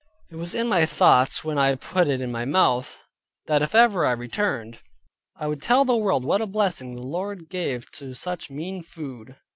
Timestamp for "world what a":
5.95-6.47